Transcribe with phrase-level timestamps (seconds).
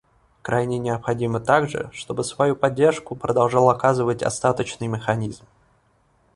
[0.41, 5.45] Крайне необходимо также, чтобы свою поддержку продолжал оказывать Остаточный механизм.